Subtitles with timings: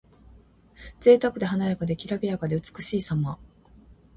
[0.99, 3.37] ぜいたくで華やかで、きらびやかで美しいさま。